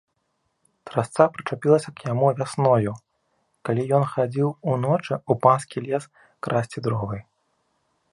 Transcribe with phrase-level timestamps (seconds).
[0.91, 2.93] Трасца прычапілася к яму вясною,
[3.69, 6.03] калі ён хадзіў уночы ў панскі лес
[6.49, 7.17] красці дровы.